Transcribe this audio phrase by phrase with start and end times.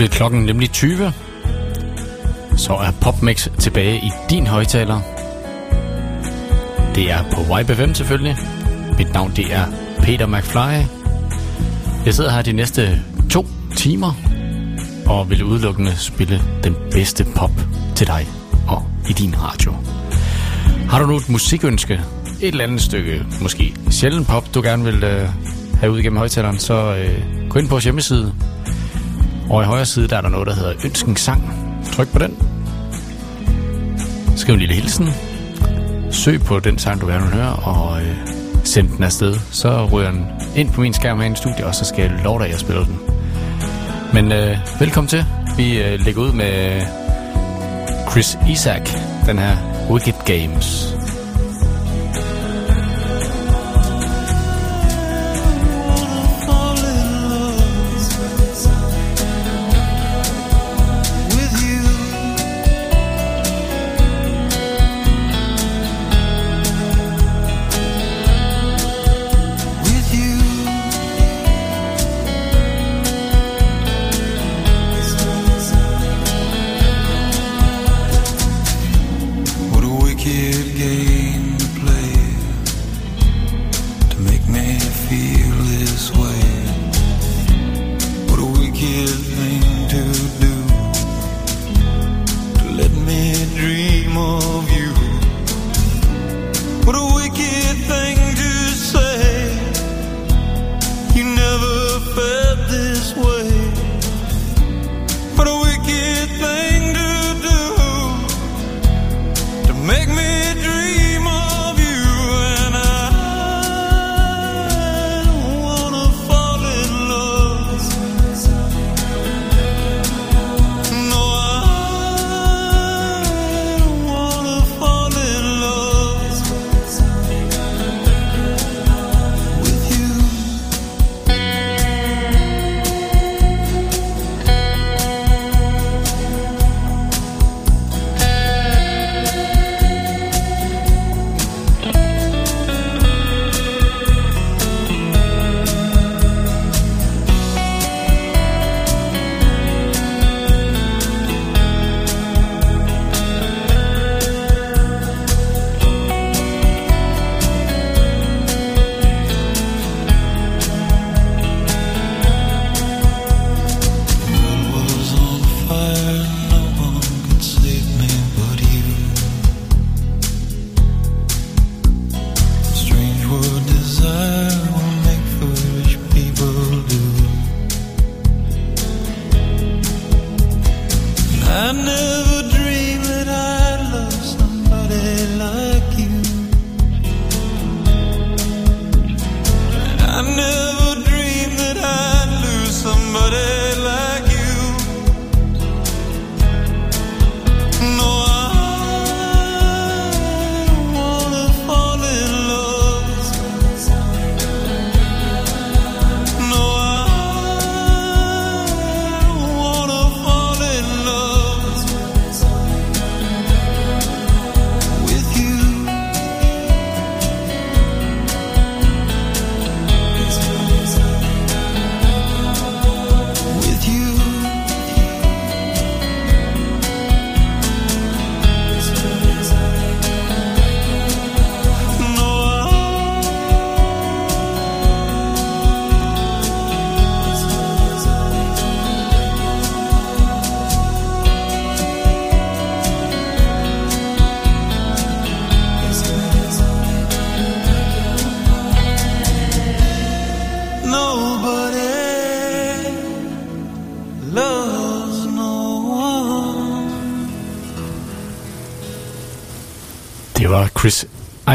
[0.00, 1.12] blev klokken nemlig 20.
[2.56, 5.00] Så er PopMix tilbage i din højtaler.
[6.94, 8.36] Det er på YBFM selvfølgelig.
[8.98, 9.66] Mit navn det er
[10.02, 10.86] Peter McFly.
[12.06, 13.46] Jeg sidder her de næste to
[13.76, 14.12] timer
[15.06, 17.52] og vil udelukkende spille den bedste pop
[17.96, 18.28] til dig
[18.68, 19.72] og i din radio.
[20.88, 21.94] Har du nu et musikønske,
[22.40, 25.28] et eller andet stykke, måske sjældent pop, du gerne vil øh,
[25.80, 28.34] have ud gennem højtaleren, så øh, gå ind på vores hjemmeside.
[29.50, 31.42] Og i højre side, der er der noget, der hedder Ønskens Sang.
[31.92, 32.38] Tryk på den.
[34.36, 35.08] Skriv en lille hilsen.
[36.10, 38.16] Søg på den sang, du gerne vil høre, og øh,
[38.64, 39.34] send den afsted.
[39.50, 42.38] Så ryger den ind på min skærm her i studiet, og så skal jeg love
[42.38, 43.00] dig, at jeg spiller den.
[44.14, 45.24] Men øh, velkommen til.
[45.56, 46.82] Vi øh, lægger ud med
[48.10, 48.90] Chris Isaac,
[49.26, 49.56] den her
[49.90, 50.99] Wicked Games.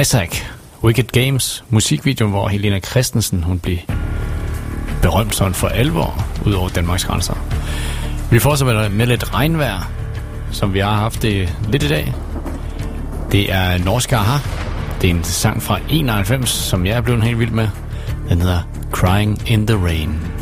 [0.02, 0.30] Isaac,
[0.84, 3.78] Wicked Games, musikvideo, hvor Helena Christensen hun blev
[5.02, 7.34] berømt sådan for alvor ud over Danmarks grænser.
[8.32, 9.92] Vi fortsætter med lidt regnvejr,
[10.52, 12.14] som vi har haft det lidt i dag.
[13.32, 14.38] Det er Norsk Aha.
[15.02, 17.68] Det er en sang fra 91, som jeg er blevet helt vild med.
[18.30, 18.62] Den hedder
[18.92, 20.35] Crying in the Rain.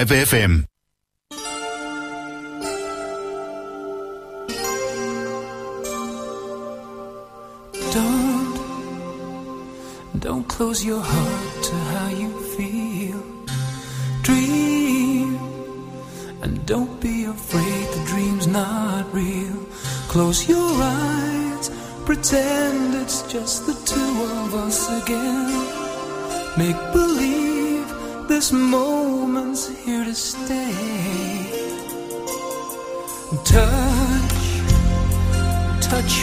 [0.00, 0.69] Live FM.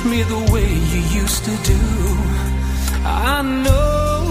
[0.06, 1.80] Me the way you used to do.
[3.04, 4.26] I know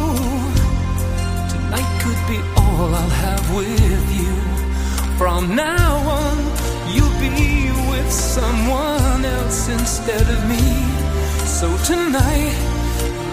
[1.53, 4.35] tonight could be all I'll have with you.
[5.19, 6.37] From now on,
[6.95, 10.67] you'll be with someone else instead of me.
[11.59, 12.57] So tonight,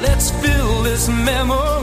[0.01, 1.82] let's fill this memory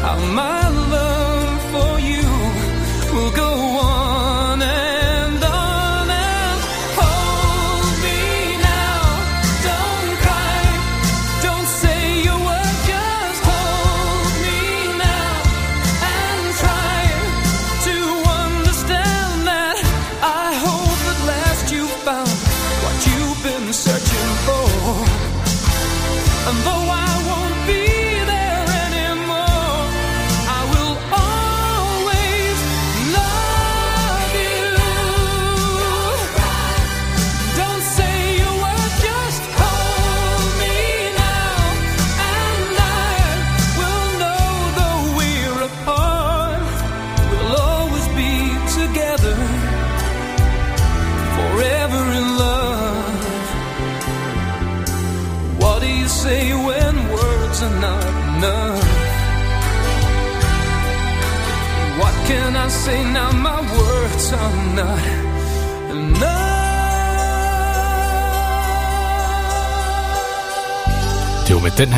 [0.00, 2.22] How my love for you
[3.12, 3.97] will go on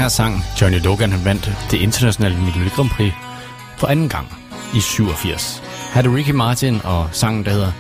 [0.01, 3.13] her sang, Johnny Logan han vandt det internationale Melodi Grand Prix
[3.79, 4.27] for anden gang
[4.75, 5.63] i 87.
[5.95, 7.73] Her er Ricky Martin og sangen, der hedder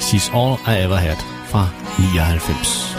[0.00, 1.16] She's All I Ever Had
[1.46, 1.68] fra
[1.98, 2.89] 99.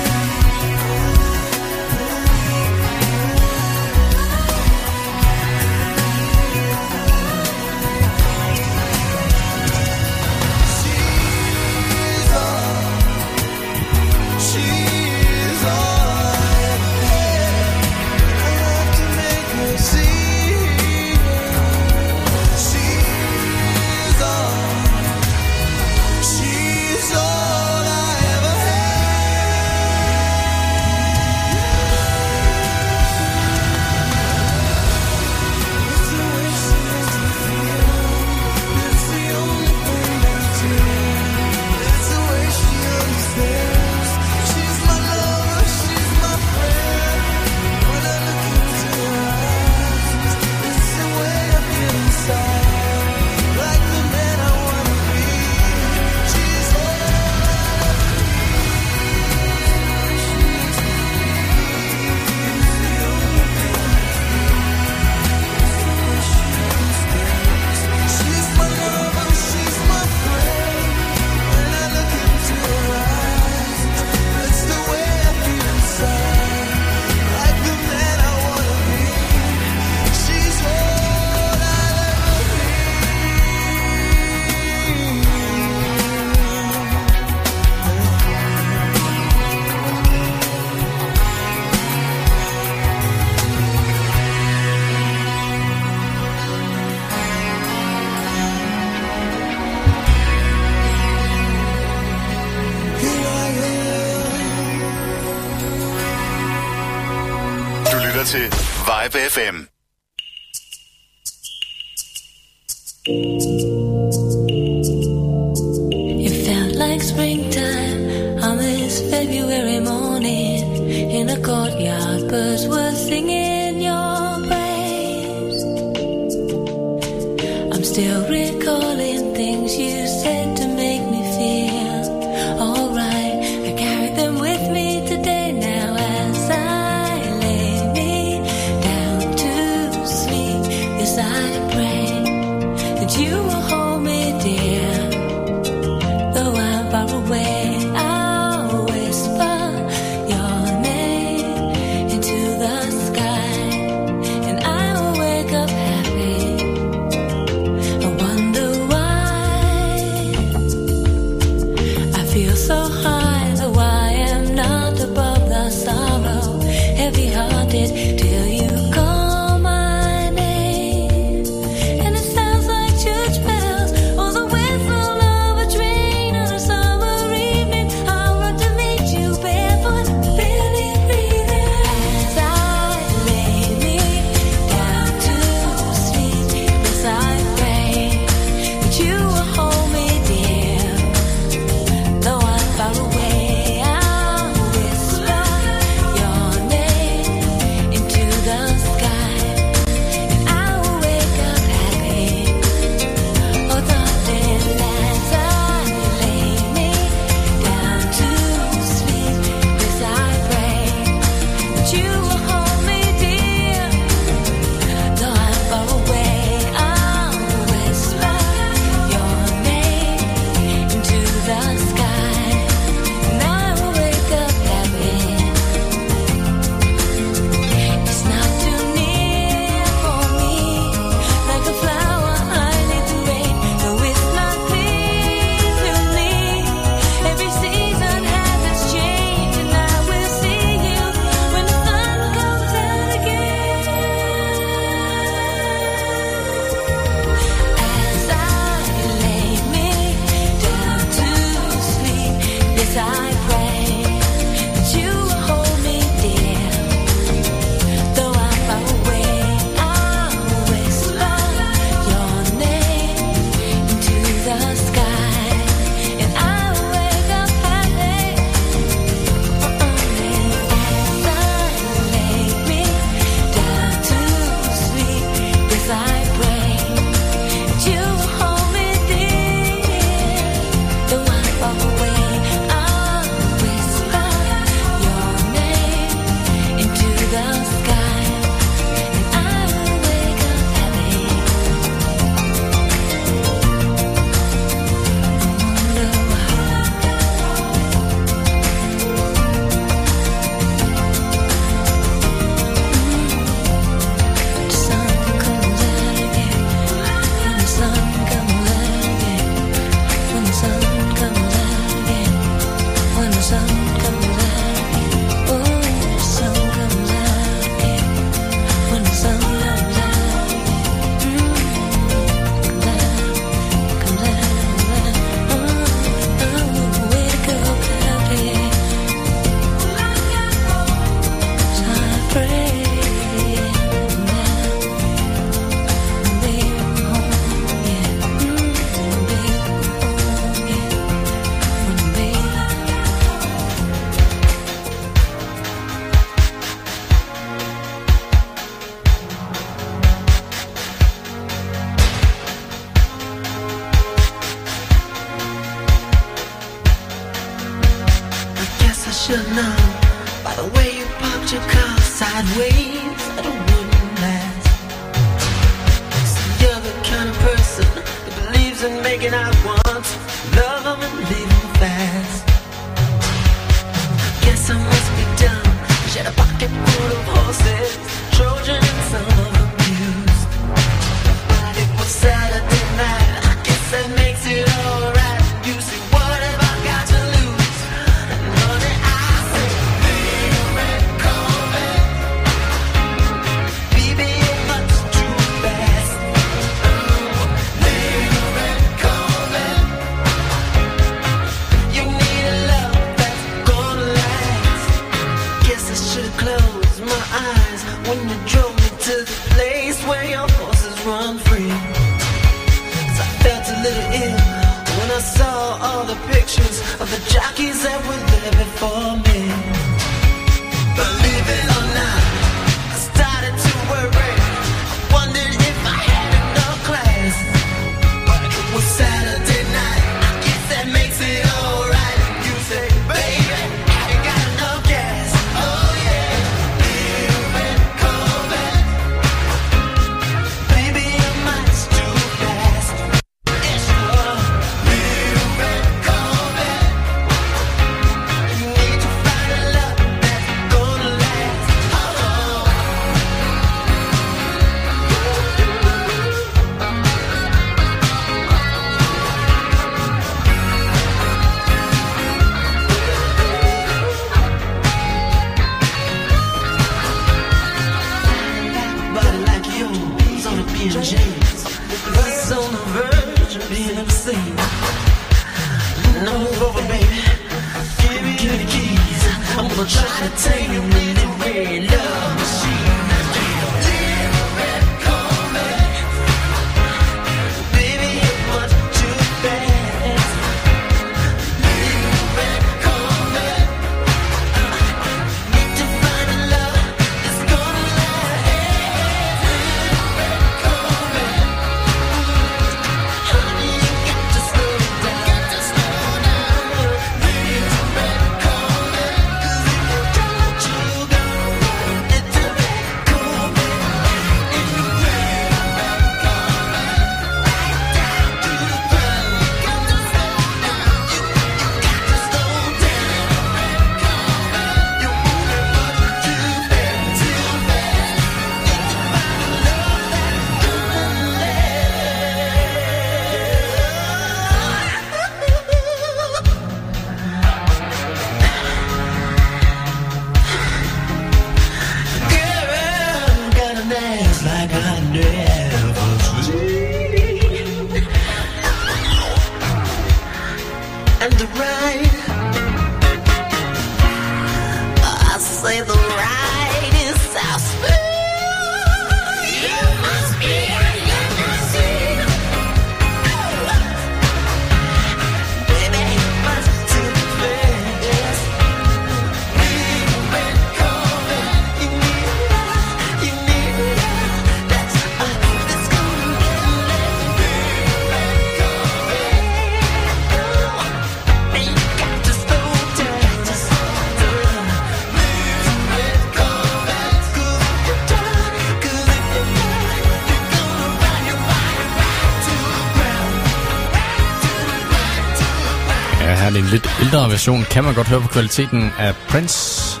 [597.30, 600.00] version kan man godt høre på kvaliteten af Prince.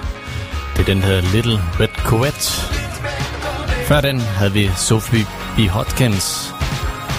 [0.76, 2.52] Det er den her Little Red Corvette.
[3.86, 5.60] Før den havde vi Sophie B.
[5.70, 6.54] Hodkins,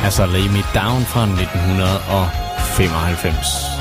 [0.04, 3.81] altså Lay Me Down fra 1995.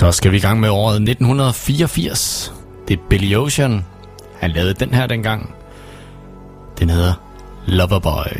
[0.00, 2.52] Så skal vi i gang med året 1984.
[2.88, 3.84] Det er Billy Ocean.
[4.38, 5.54] Han lavede den her dengang.
[6.78, 7.14] Den hedder
[7.66, 8.39] Loverboy.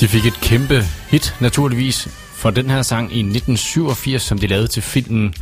[0.00, 4.66] De fik et kæmpe hit, naturligvis, for den her sang i 1987, som de lavede
[4.66, 5.34] til filmen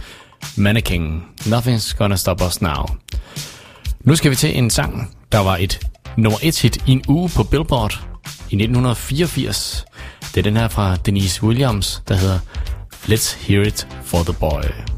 [0.56, 1.22] Mannequin.
[1.40, 2.86] Nothing's Gonna Stop Us Now.
[4.00, 5.86] Nu skal vi til en sang, der var et
[6.16, 7.92] nummer et hit i en uge på Billboard
[8.50, 9.84] i 1984.
[10.34, 12.38] Det er den her fra Denise Williams, der hedder
[13.04, 14.97] Let's Hear It For The Boy.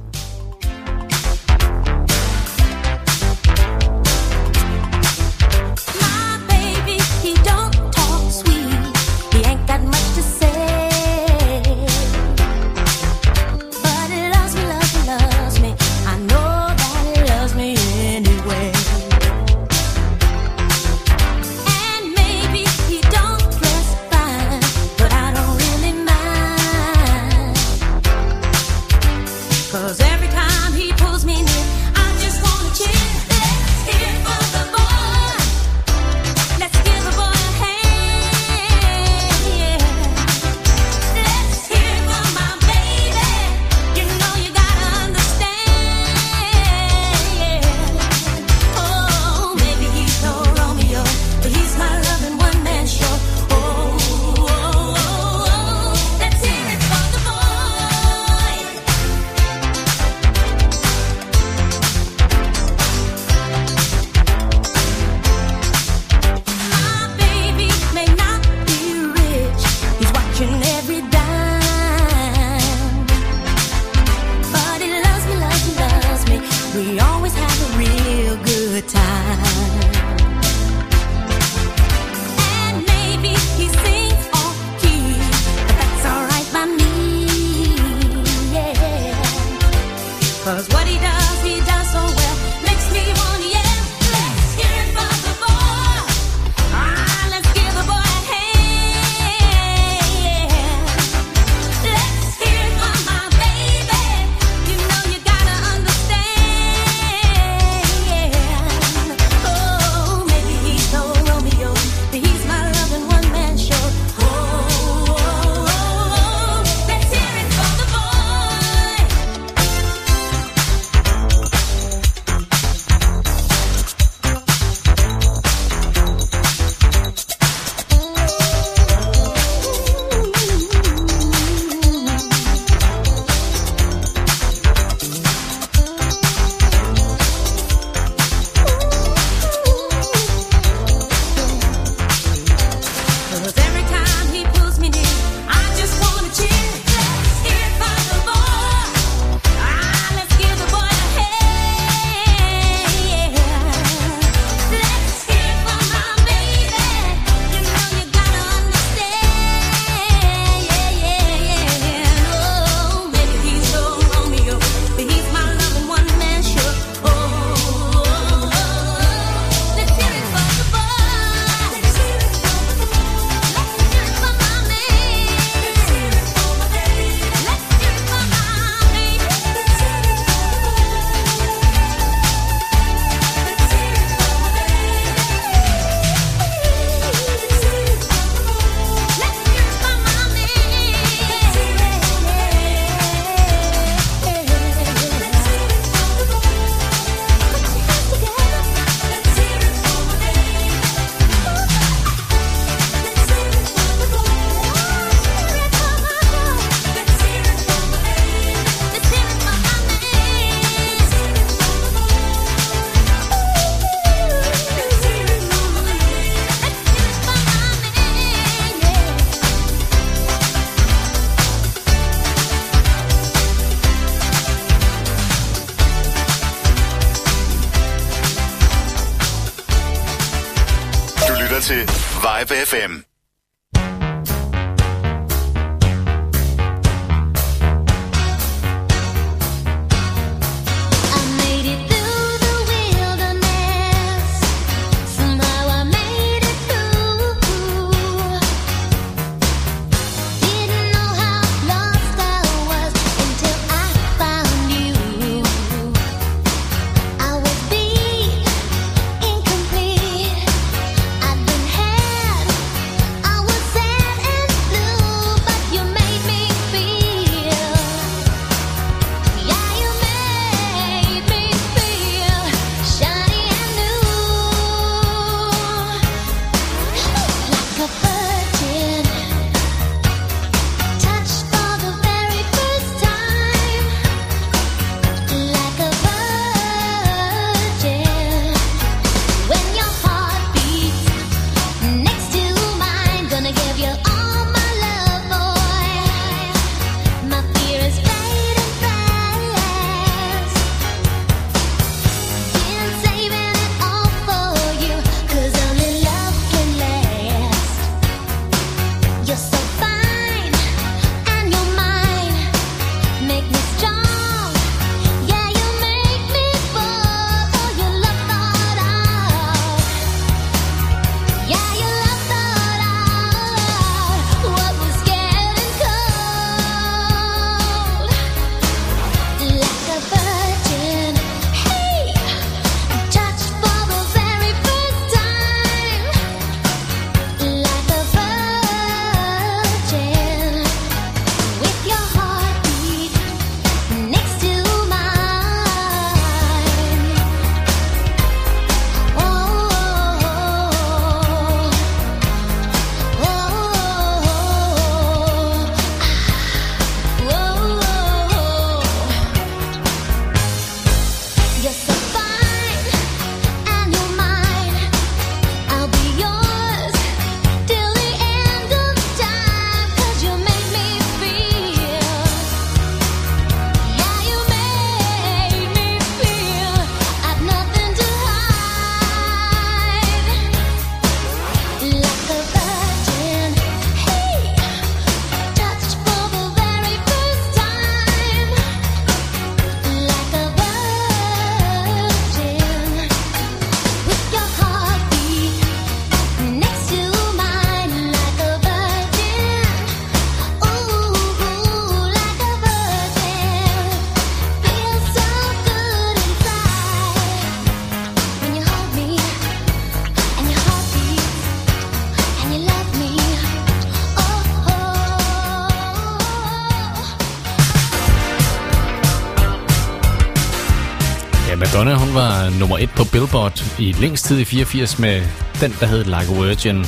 [423.00, 425.22] på Billboard i længst tid i 84 med
[425.60, 426.84] den, der hed Like a Virgin.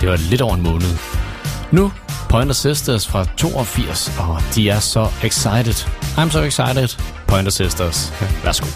[0.00, 0.96] Det var lidt over en måned.
[1.72, 1.92] Nu
[2.28, 5.88] Pointer Sisters fra 82, og de er så excited.
[6.18, 6.98] I'm so excited.
[7.26, 8.12] Pointer Sisters.
[8.44, 8.66] Værsgo.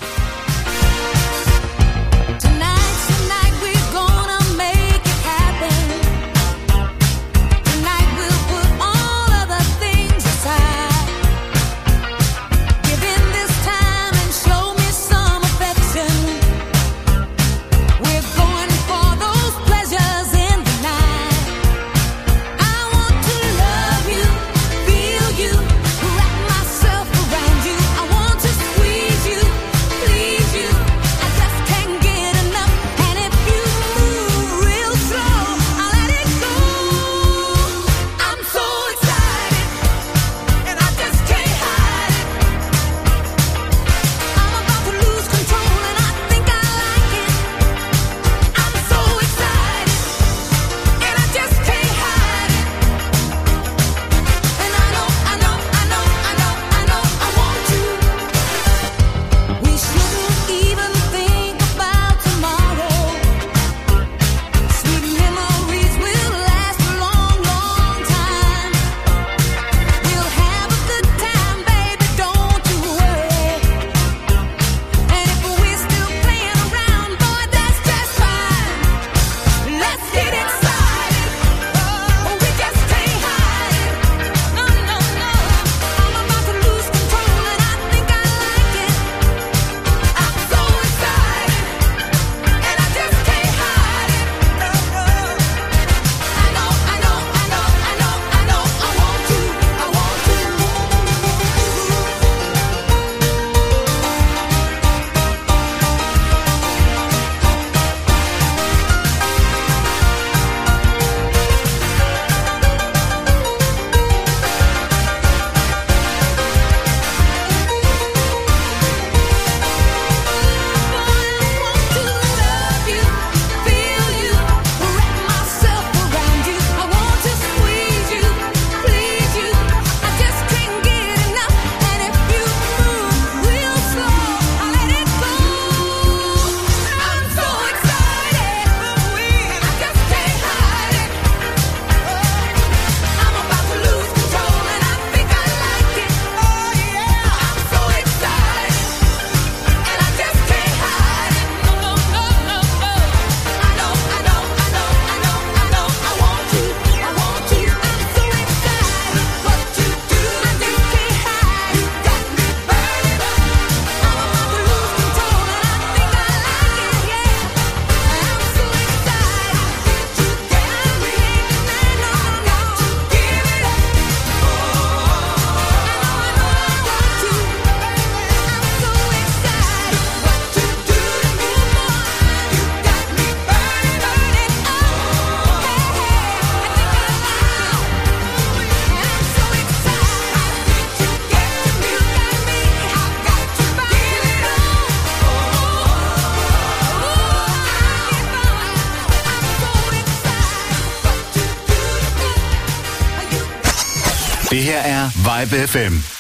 [205.41, 206.19] Vibe FM.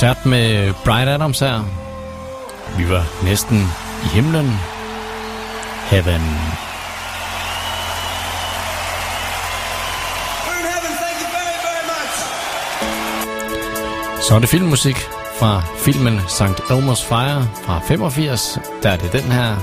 [0.00, 1.64] koncert med Brian Adams her.
[2.78, 3.58] Vi var næsten
[4.04, 4.50] i himlen.
[5.90, 6.20] Heaven.
[14.28, 14.96] Så er det filmmusik
[15.38, 16.42] fra filmen St.
[16.42, 18.58] Elmo's Fire fra 85.
[18.82, 19.56] Der er det den her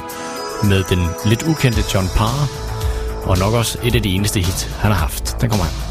[0.64, 2.48] med den lidt ukendte John Parr.
[3.24, 5.42] Og nok også et af de eneste hit, han har haft.
[5.42, 5.87] Den kommer her.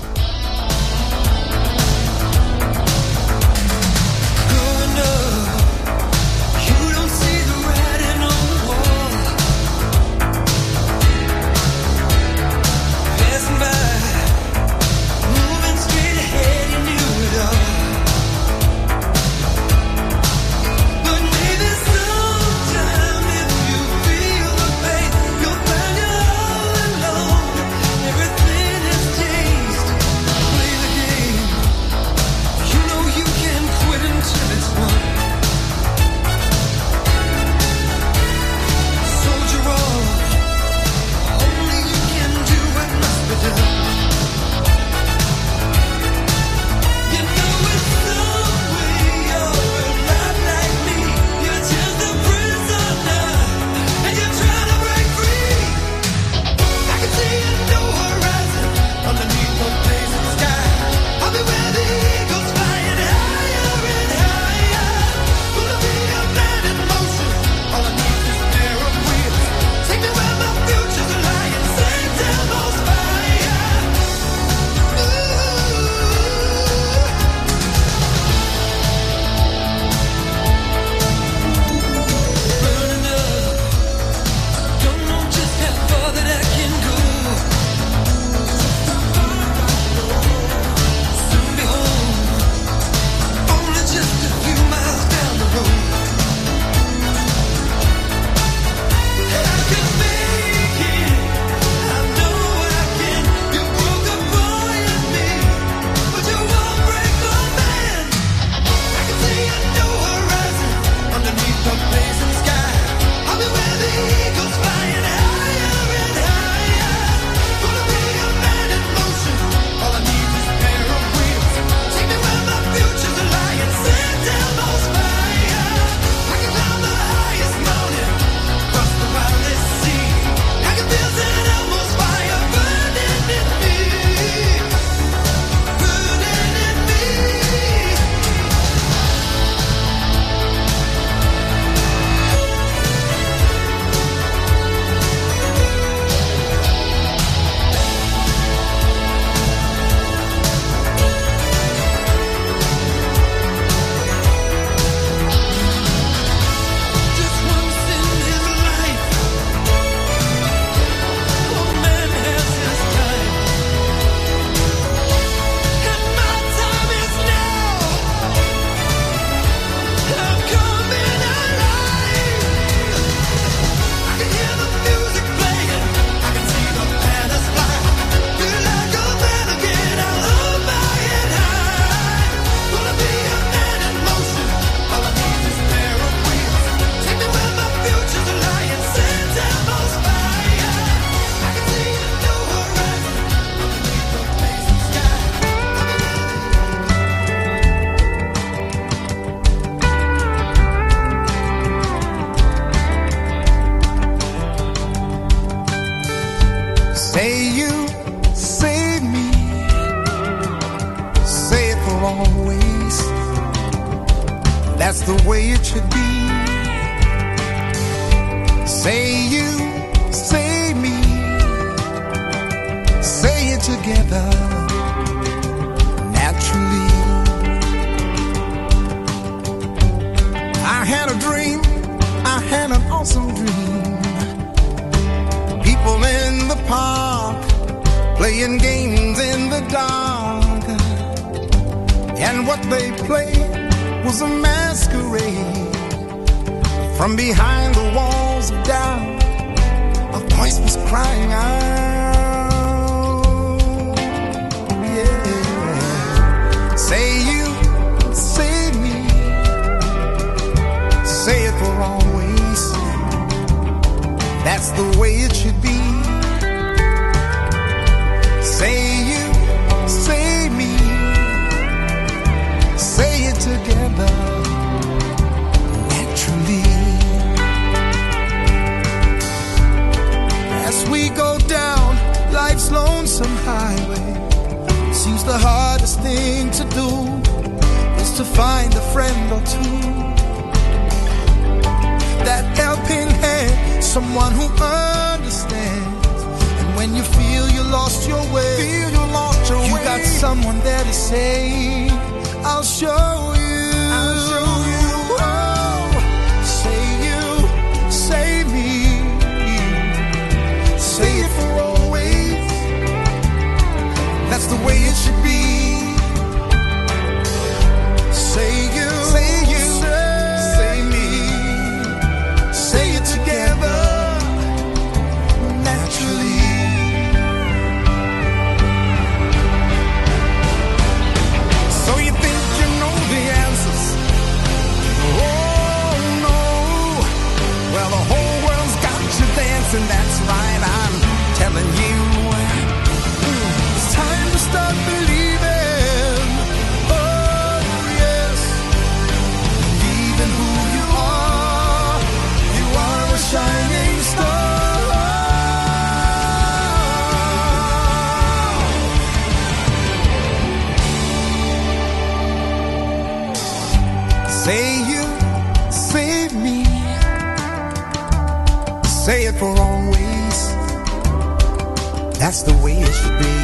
[372.18, 373.34] That's the way it should be.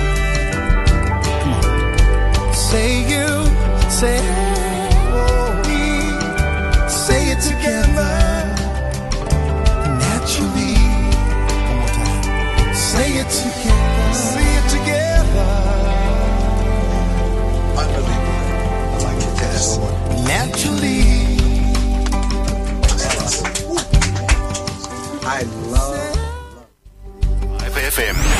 [1.40, 1.62] Come on.
[2.54, 3.28] Say you,
[4.00, 4.18] say
[5.68, 5.84] me,
[6.88, 8.32] say it together
[10.22, 10.74] naturally.
[11.68, 12.74] One more time.
[12.74, 14.12] Say it together.
[14.12, 15.50] Say it together.
[17.80, 18.40] Unbelievable.
[18.92, 19.34] I like it.
[19.42, 19.78] Yes.
[20.26, 21.02] Naturally.
[25.24, 26.16] I love.
[27.60, 28.31] 5 FM.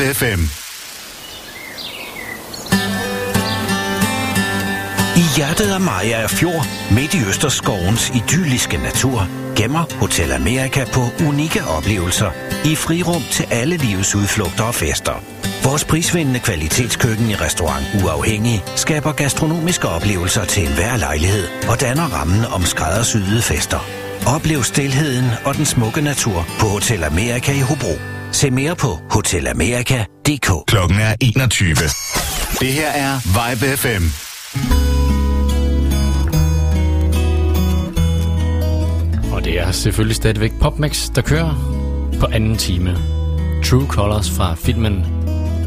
[0.00, 0.40] FM.
[5.16, 11.64] I hjertet af Maja Fjord, midt i Østerskovens idylliske natur, gemmer Hotel Amerika på unikke
[11.64, 12.30] oplevelser
[12.64, 15.24] i frirum til alle livets udflugter og fester.
[15.64, 22.44] Vores prisvindende kvalitetskøkken i restaurant Uafhængig skaber gastronomiske oplevelser til enhver lejlighed og danner rammen
[22.44, 23.80] om skræddersyede fester.
[24.26, 28.19] Oplev stilheden og den smukke natur på Hotel Amerika i Hobro.
[28.32, 30.50] Se mere på hotelamerika.dk.
[30.66, 31.74] Klokken er 21.
[32.60, 34.04] Det her er Vibe FM.
[39.32, 41.54] Og det er selvfølgelig stadigvæk PopMix, der kører
[42.20, 42.96] på anden time.
[43.64, 45.06] True Colors fra filmen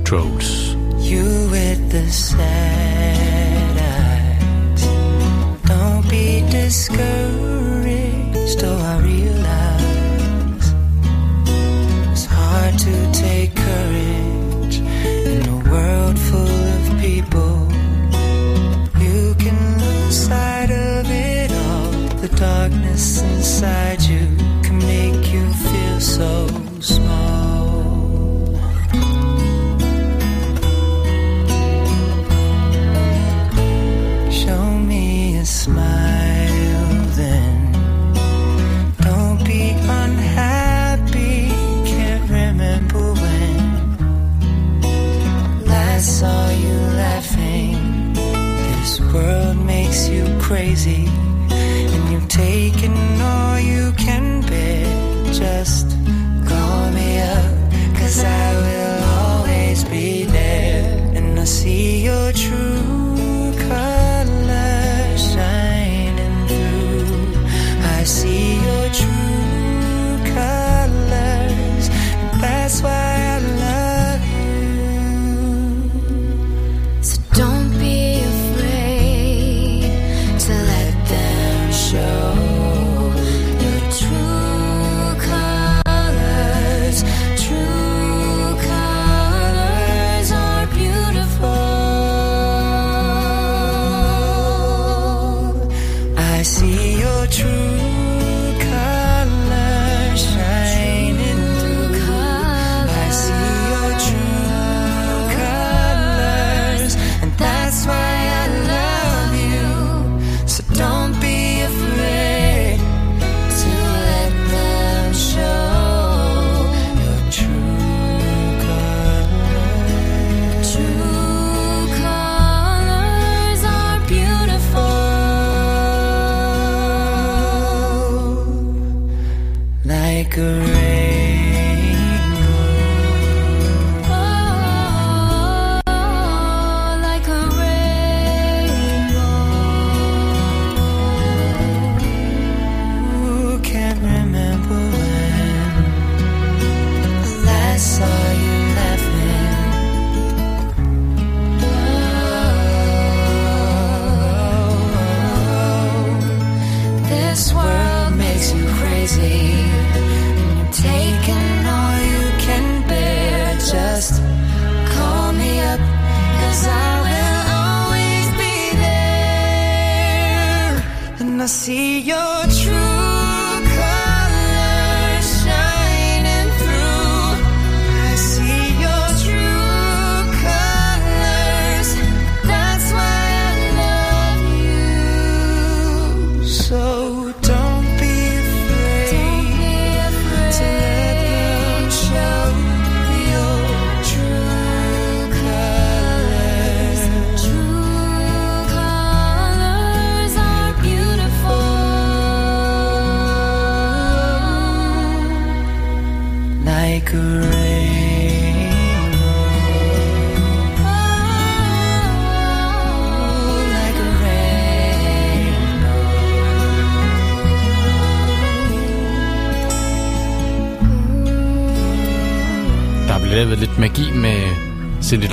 [0.05, 0.77] Trolls.
[1.11, 4.83] You with the sad eyes.
[5.69, 9.42] Don't be discouraged, oh, I realize
[12.77, 17.67] to take courage in a world full of people.
[18.99, 21.91] You can lose sight of it all.
[22.21, 24.25] The darkness inside you
[24.63, 26.47] can make you feel so
[26.79, 27.73] small.
[34.31, 36.32] Show me a smile
[48.93, 51.07] This world makes you crazy,
[51.49, 55.33] and you've taken all you can bear.
[55.33, 55.97] Just
[56.47, 61.11] call me up, cause I will always be there.
[61.15, 62.92] And I see your true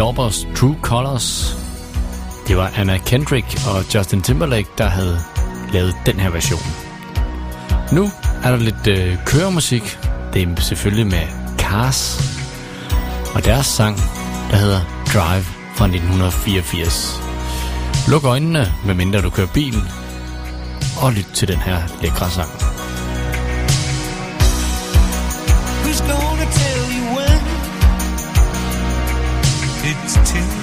[0.00, 1.56] Cindy True Colors.
[2.48, 5.18] Det var Anna Kendrick og Justin Timberlake, der havde
[5.72, 6.60] lavet den her version.
[7.92, 8.10] Nu
[8.44, 9.98] er der lidt øh, køremusik.
[10.34, 11.22] Det er selvfølgelig med
[11.58, 12.20] Cars.
[13.34, 13.96] Og deres sang,
[14.50, 14.80] der hedder
[15.14, 15.44] Drive
[15.76, 17.20] fra 1984.
[18.08, 19.76] Luk øjnene, medmindre du kører bil,
[21.02, 22.69] og lyt til den her lækre sang.
[30.24, 30.59] to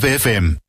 [0.00, 0.59] Vibe FM.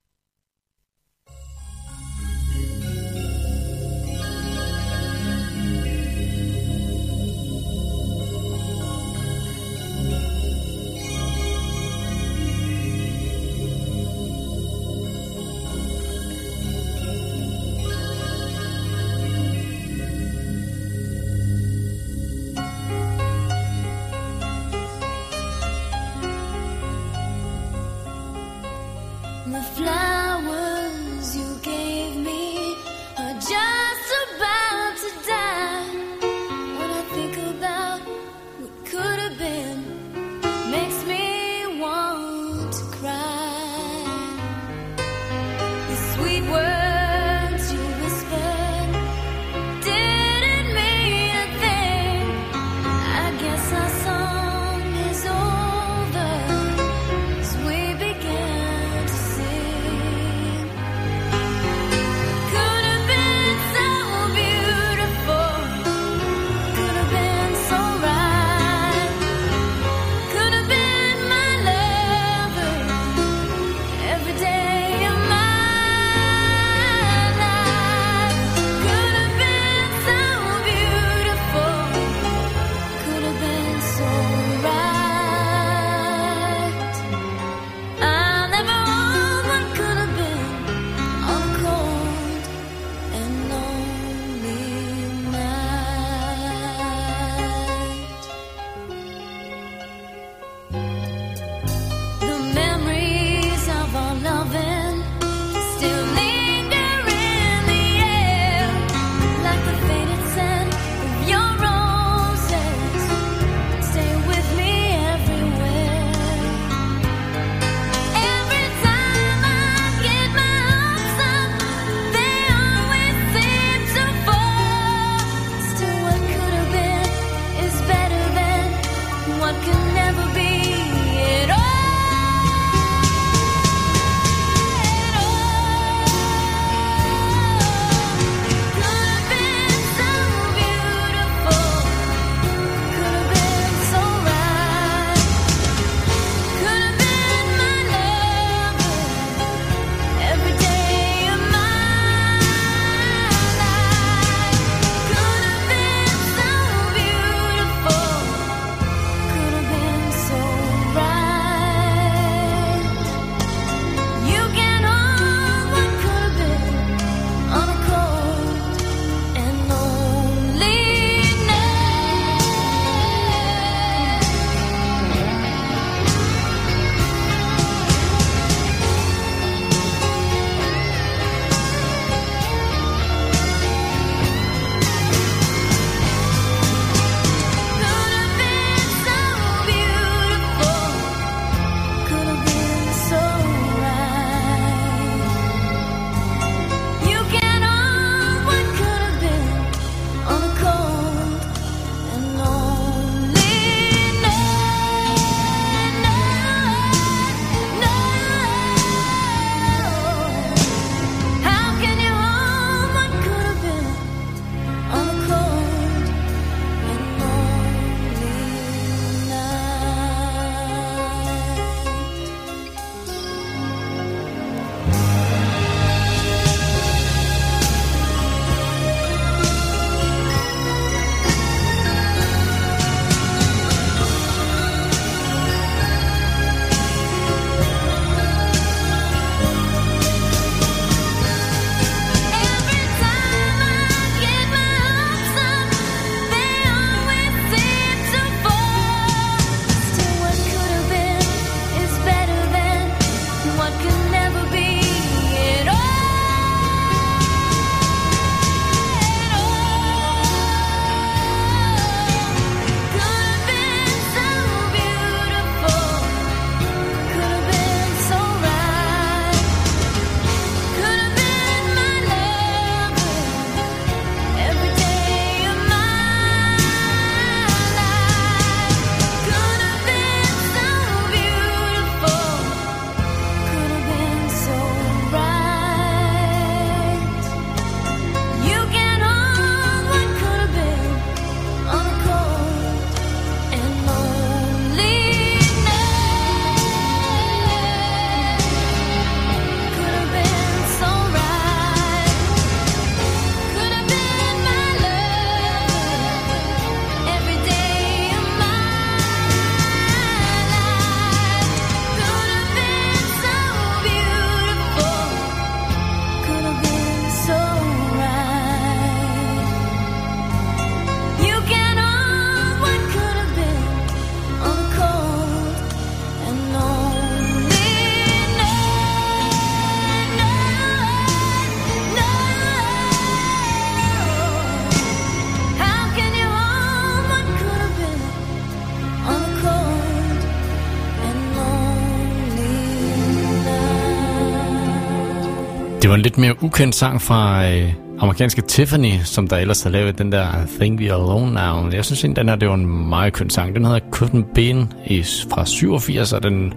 [346.02, 350.12] En lidt mere ukendt sang fra øh, amerikanske Tiffany, som der ellers har lavet den
[350.12, 351.72] der I Think We Are Alone Now.
[351.72, 353.56] Jeg synes egentlig, den her det var en meget køn sang.
[353.56, 356.54] Den hedder Couldn't Been i, fra 87, og den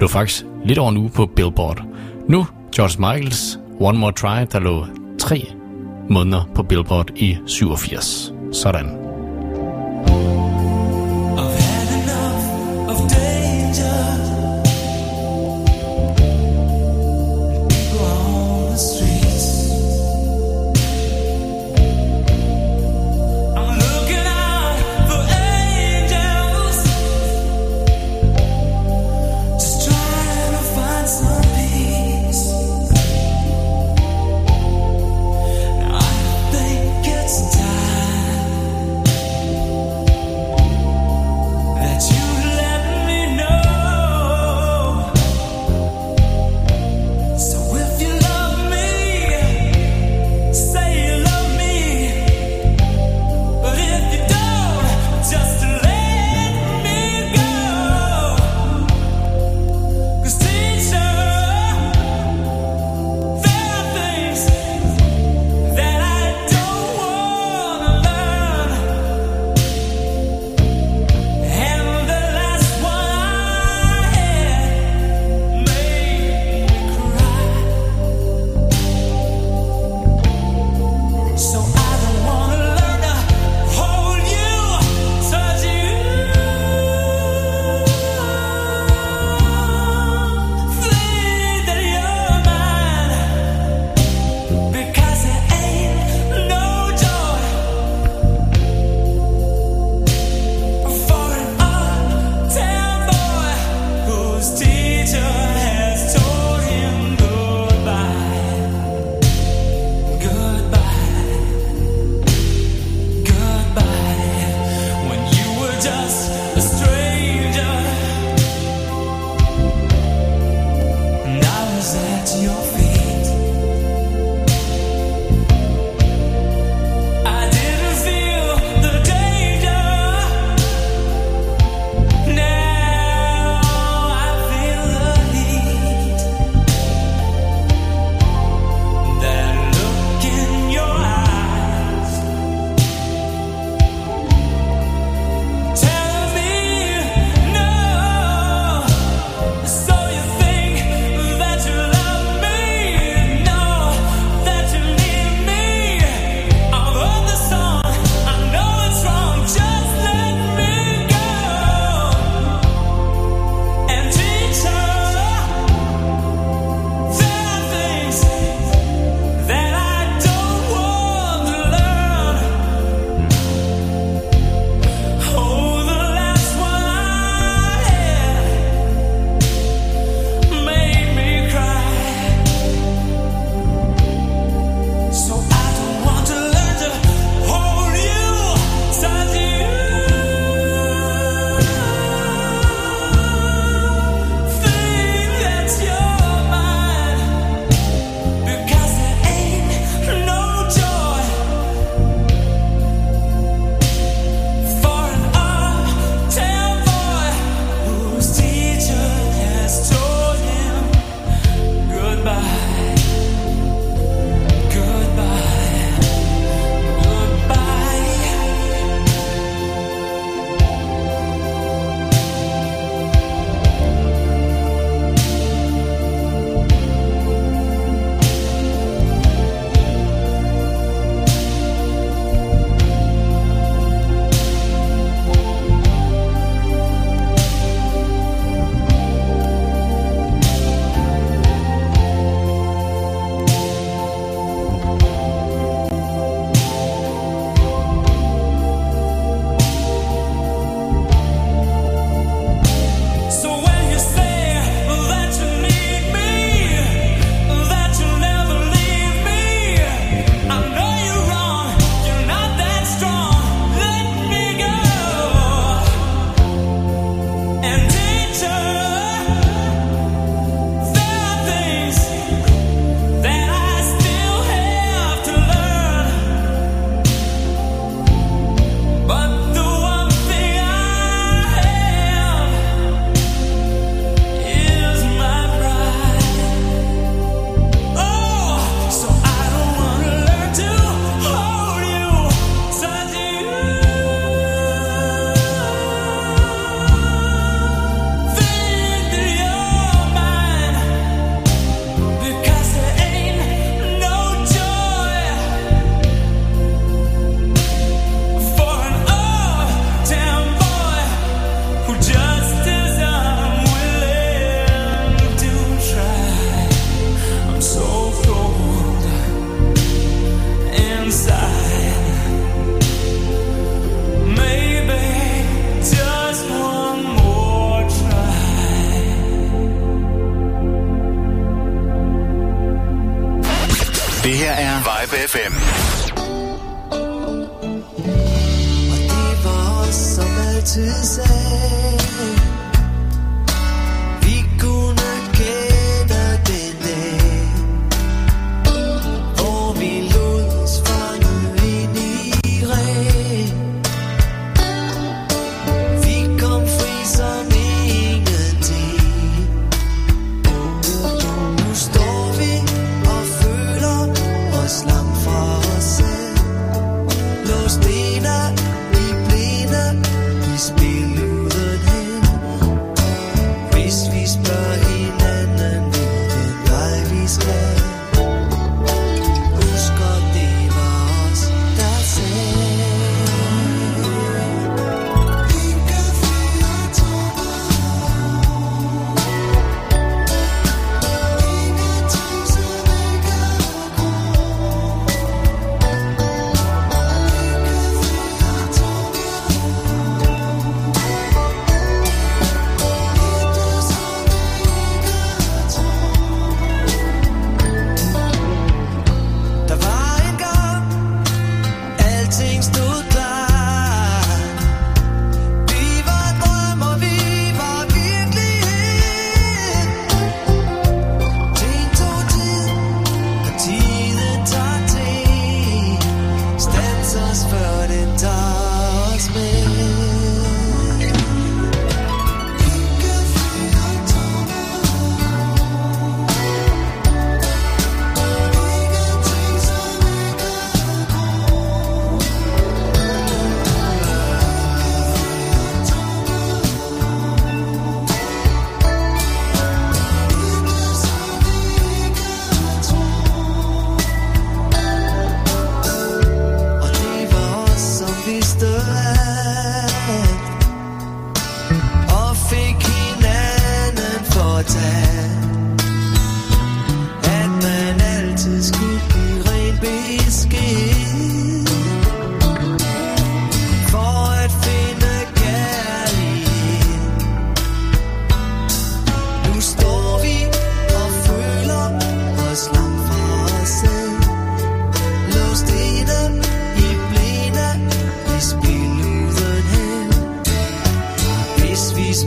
[0.00, 1.82] lå faktisk lidt over en uge på Billboard.
[2.28, 2.46] Nu
[2.76, 4.86] George Michaels One More Try, der lå
[5.18, 5.52] tre
[6.10, 8.32] måneder på Billboard i 87.
[8.52, 9.05] Sådan.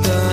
[0.04, 0.29] stars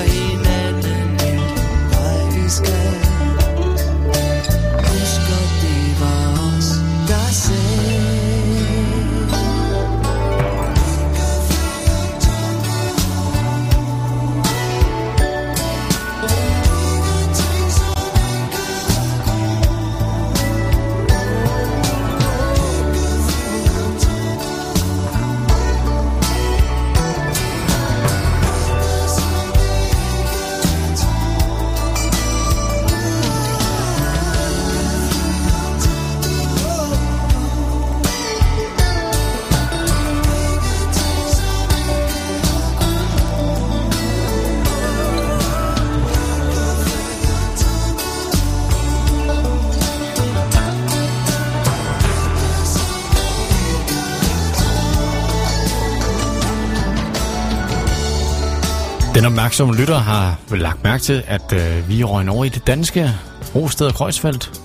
[59.57, 63.11] som lytter har lagt mærke til, at øh, vi røg over i det danske
[63.55, 64.61] Rosted og Kreuzfeldt.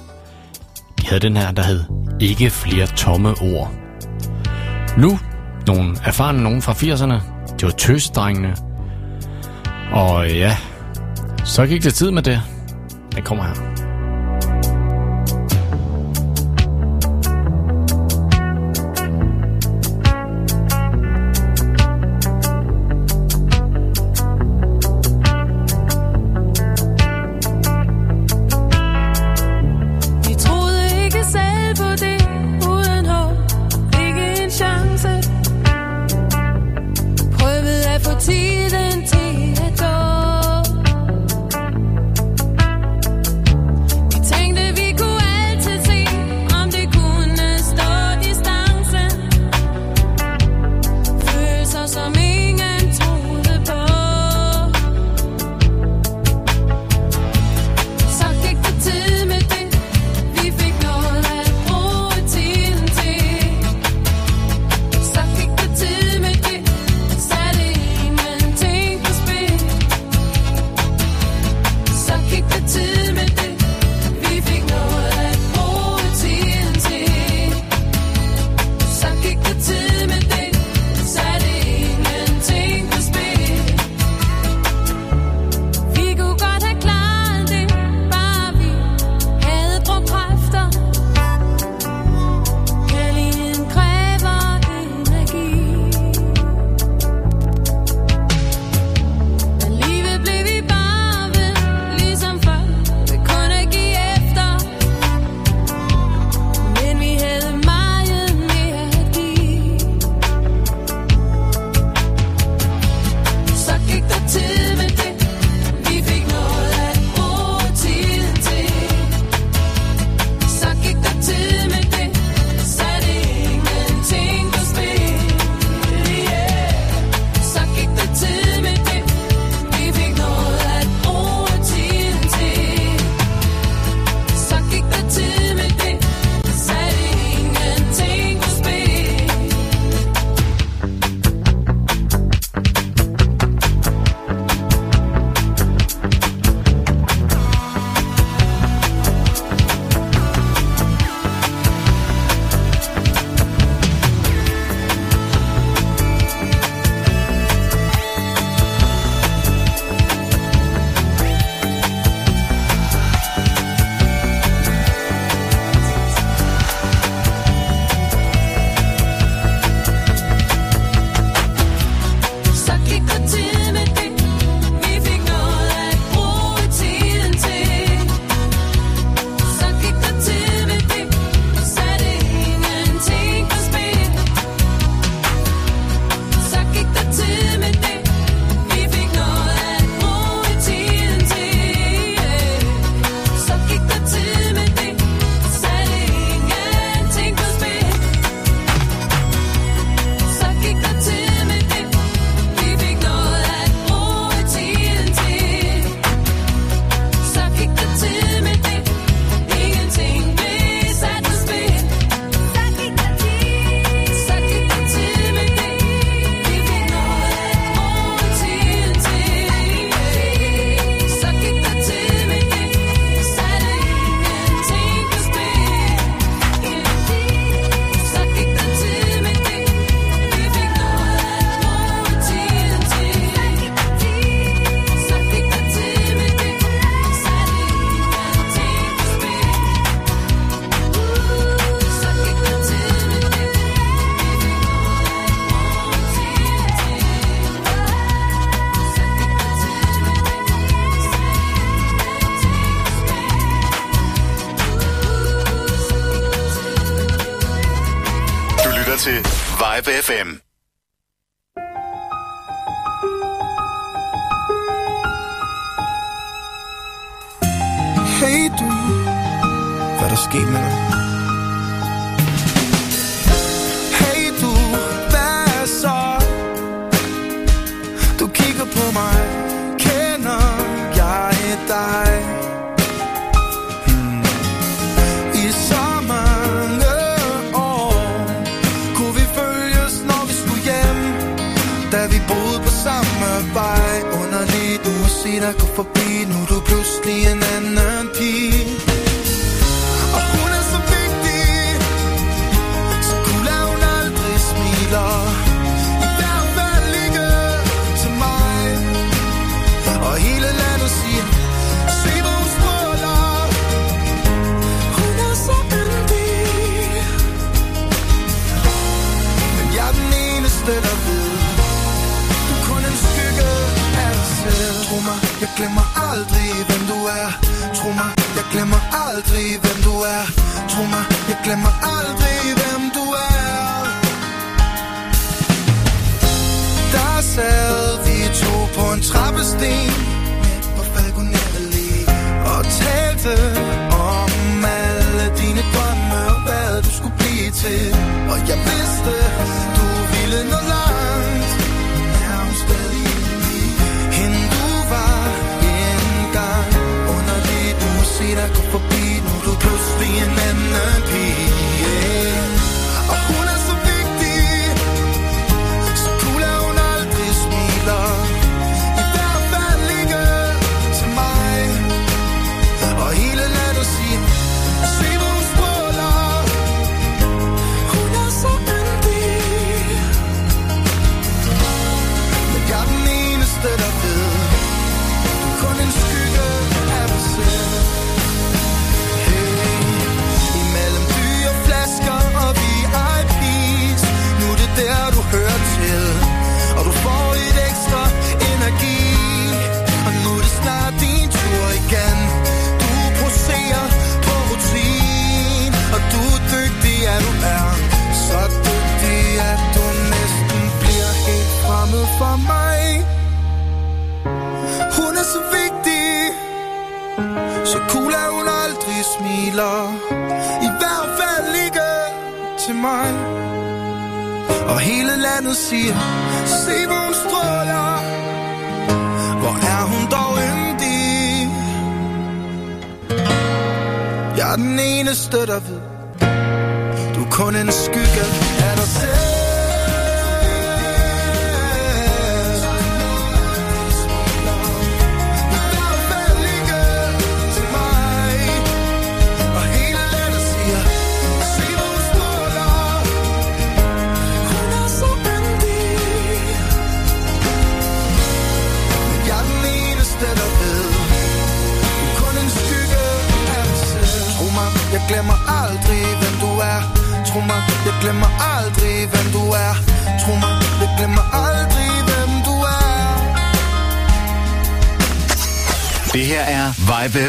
[0.99, 1.83] De havde den her, der hed
[2.19, 3.71] Ikke flere tomme ord.
[4.97, 5.19] Nu,
[5.67, 7.23] nogle erfarne nogen fra 80'erne,
[7.55, 8.55] det var tøsedrengene.
[9.91, 10.57] Og øh, ja,
[11.45, 12.41] så gik det tid med det.
[13.15, 13.70] Det kommer her.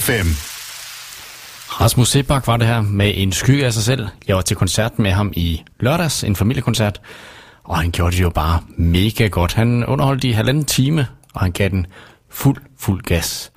[0.02, 0.28] FM.
[1.80, 4.08] Rasmus Sebak var det her med en sky af sig selv.
[4.28, 7.00] Jeg var til koncert med ham i lørdags, en familiekoncert,
[7.64, 9.54] og han gjorde det jo bare mega godt.
[9.54, 11.86] Han underholdt i halvanden time, og han gav den
[12.30, 13.52] fuld, fuld gas.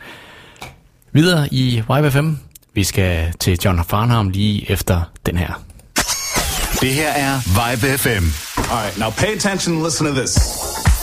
[1.13, 2.29] Videre i Vibe FM.
[2.73, 5.61] Vi skal til John Farnham lige efter den her.
[6.81, 8.09] Det her er Vibe FM.
[8.09, 10.64] All right, now pay attention and listen to this.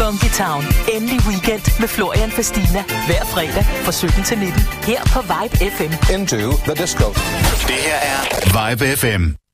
[0.00, 0.62] Funky Town.
[0.94, 2.82] Endelig weekend med Florian Fastina.
[3.06, 4.60] Hver fredag fra 17 til 19.
[4.90, 5.92] Her på Vibe FM.
[6.14, 6.36] Into
[6.68, 7.06] the disco.
[7.70, 8.20] Det her er
[8.70, 9.47] Vibe FM.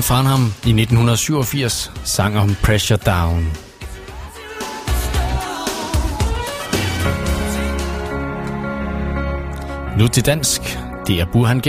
[0.00, 3.52] Karen Farnham i 1987 sang om Pressure Down.
[9.98, 10.60] Nu til dansk,
[11.06, 11.68] det er Burhan G.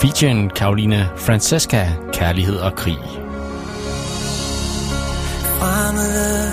[0.00, 2.98] Featuring Karoline Francesca, Kærlighed og Krig.
[5.58, 6.52] Fremmede,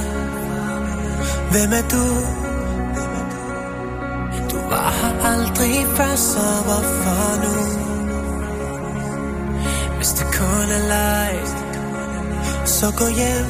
[1.52, 2.04] hvem er du?
[4.52, 7.87] Du var her aldrig før, så hvorfor nu?
[10.68, 11.58] banalized
[12.66, 13.50] Så gå hjem.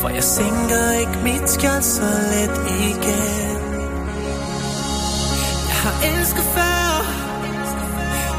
[0.00, 2.54] For jeg sænker ikke mit skjold så let
[2.90, 3.58] igen.
[5.68, 6.90] Jeg har elsket før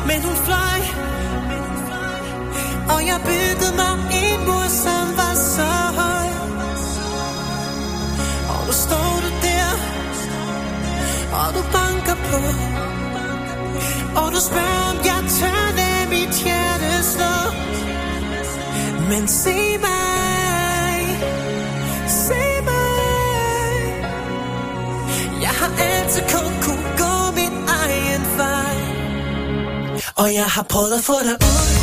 [0.07, 0.79] Men hun fløj.
[2.93, 6.27] Og jeg byggede mig en mur, som var så høj.
[8.49, 9.71] Og nu står du der
[11.39, 12.39] Og du banker på.
[14.19, 15.66] Og du spørger, om jeg tør.
[19.09, 21.19] Men se mig,
[22.07, 24.03] se mig.
[25.41, 28.77] Jeg har altid kun kunne gå min egen vej.
[30.15, 31.76] Og jeg har prøvet at få dig ud.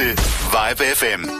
[0.00, 0.18] til
[0.52, 1.39] Vibe FM.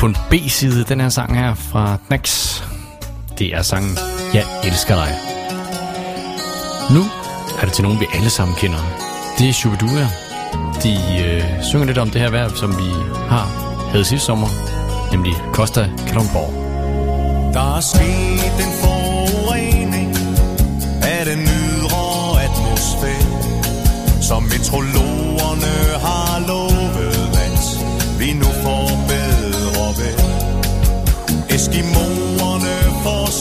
[0.00, 2.54] På en B-side, den her sang her fra Knax.
[3.38, 3.98] Det er sangen
[4.34, 5.12] Jeg elsker dig.
[6.94, 7.02] Nu
[7.60, 8.78] er det til nogen, vi alle sammen kender.
[9.38, 10.06] Det er Shubidua.
[10.82, 10.94] De
[11.24, 12.90] øh, synger lidt om det her værv, som vi
[13.28, 13.46] har
[13.90, 14.48] havde sidste sommer,
[15.12, 16.52] nemlig Costa Kalundborg.
[17.54, 18.89] Der er sket en for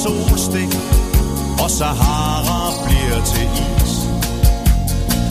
[0.04, 0.72] solstik,
[1.64, 3.94] og Sahara bliver til is.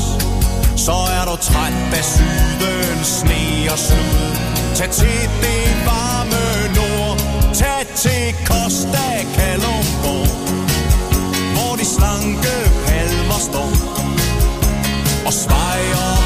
[0.86, 4.36] Så er du træt af syden, sne og slud
[4.76, 6.46] Tag til det varme
[6.78, 7.18] nord
[7.54, 10.28] Tag til Costa Kalundborg
[11.54, 12.56] Hvor de slanke
[12.86, 13.72] palmer står
[15.26, 16.17] Og svejer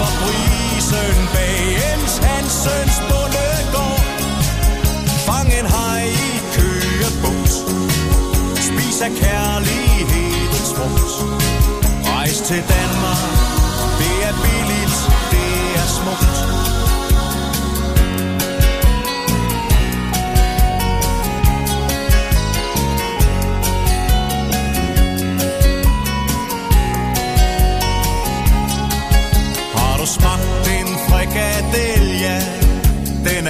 [0.00, 4.04] for prisen Bag Jens Hansens bondegård.
[5.26, 7.54] Fang en hej i køgebus
[8.66, 11.12] Spis af kærlighedens frugt.
[12.10, 13.24] Rejs til Danmark.
[14.00, 14.96] Det er billigt,
[15.32, 15.52] det
[15.82, 16.79] er smukt.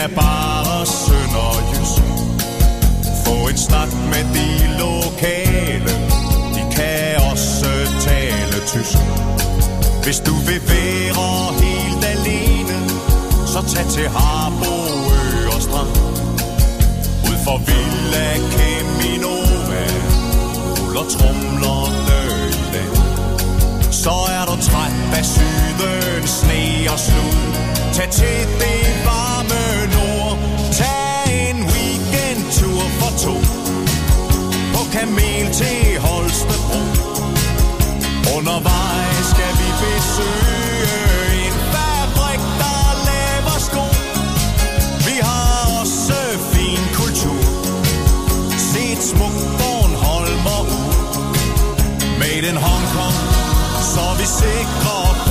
[0.00, 2.02] Er bare sønderjysk
[3.24, 4.48] Få en snak med de
[4.82, 5.94] lokale.
[6.54, 7.70] De kan også
[8.00, 8.98] tale tysk.
[10.04, 12.88] Hvis du vil være helt alene
[13.46, 14.74] Så tag til Harbo,
[15.54, 15.92] og Strand.
[17.28, 19.84] Ud for Villa Keminova,
[20.78, 22.90] Ruller trumlerne i dag
[23.90, 27.70] Så er du træt af sydens sne og slud.
[27.92, 29.79] Tag til det varme
[33.10, 33.34] og to.
[34.74, 36.82] På kamel til Holstebro.
[38.36, 43.84] Undervejs skal vi besøge en fabrik, der laver sko.
[45.06, 46.18] Vi har også
[46.52, 47.44] fin kultur.
[48.70, 50.66] Set smukt Bornholm og
[52.18, 53.18] Made in Hong Kong,
[53.94, 55.29] så vi sikrer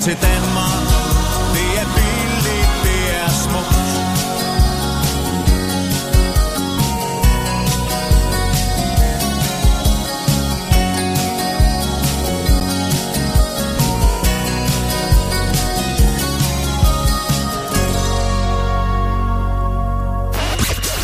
[0.00, 0.82] til Danmark.
[1.54, 3.76] Det er billigt, det er smukt.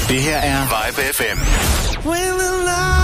[0.09, 1.39] Det her er Vibe FM.
[2.09, 2.96] When the light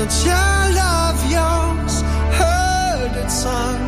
[0.00, 1.94] the child of yours
[2.40, 3.80] heard it sung.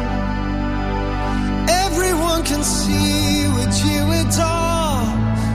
[1.84, 5.04] Everyone can see what you adore.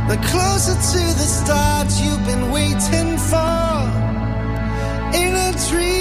[0.09, 3.75] The closer to the start you've been waiting for.
[5.21, 5.96] In a dream.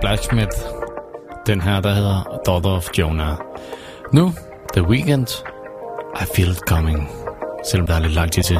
[0.00, 0.56] Blacksmith.
[1.46, 3.36] Den her, der hedder Daughter of Jonah.
[4.12, 4.32] Nu,
[4.72, 5.28] The Weekend.
[6.14, 7.08] I feel it coming.
[7.64, 8.58] Selvom der er lidt langt til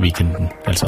[0.00, 0.86] weekenden, altså.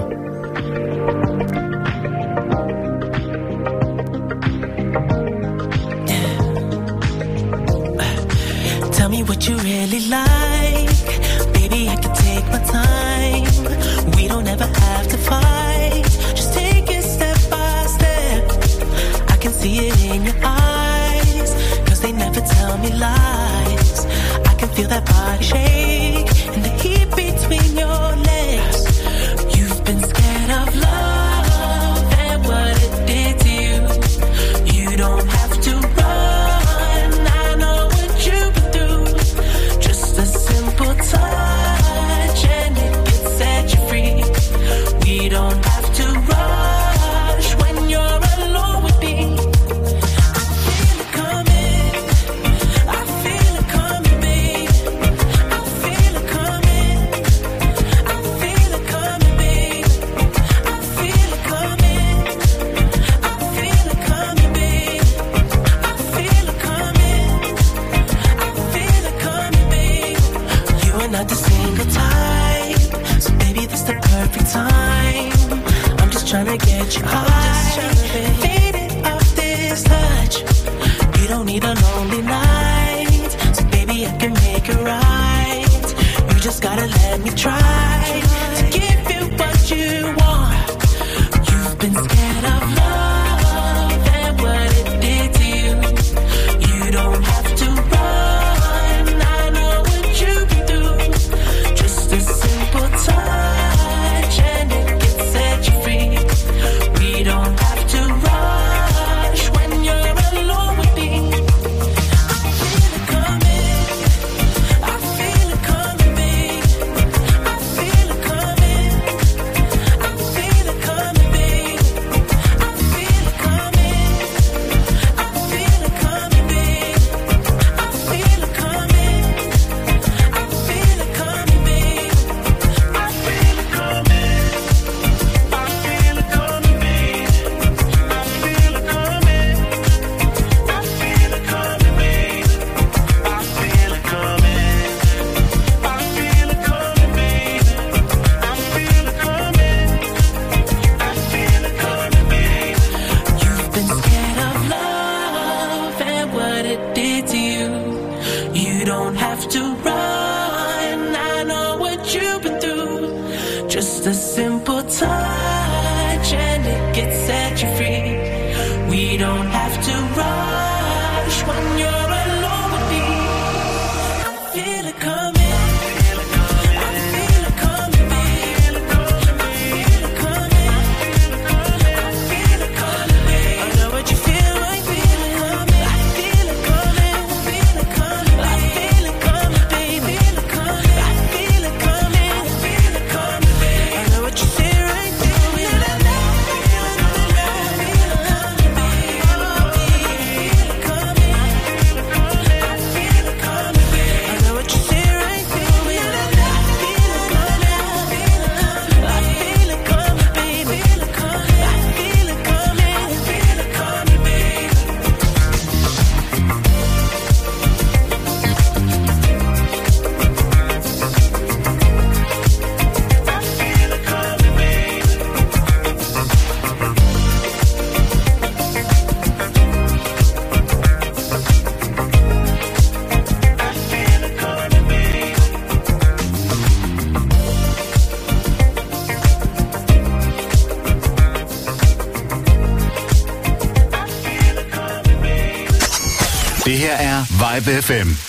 [247.55, 248.24] Live FM.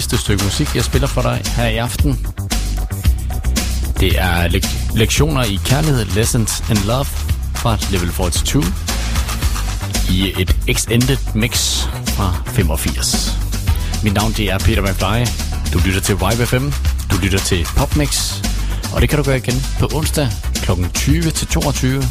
[0.00, 2.26] sidste stykke musik, jeg spiller for dig her i aften.
[4.00, 7.04] Det er lek- lektioner i kærlighed, lessons in love
[7.54, 8.64] fra level 42
[10.10, 13.38] i et extended mix fra 85.
[14.02, 15.32] Mit navn det er Peter McFly.
[15.72, 16.70] Du lytter til Vibe FM.
[17.10, 18.32] Du lytter til Popmix.
[18.94, 20.70] Og det kan du gøre igen på onsdag kl.
[20.94, 22.02] 20 til 22,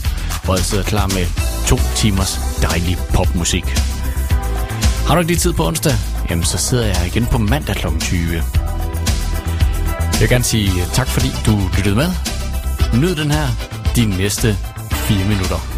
[0.44, 1.26] hvor jeg sidder klar med
[1.68, 3.66] to timers dejlig popmusik.
[5.07, 5.94] Har du ikke lige tid på onsdag,
[6.30, 7.88] Jamen, så sidder jeg igen på mandag kl.
[7.99, 8.34] 20.
[8.34, 12.10] Jeg vil gerne sige tak, fordi du lyttede med.
[12.93, 13.47] Nyd den her
[13.95, 14.57] de næste
[14.91, 15.74] 4 minutter.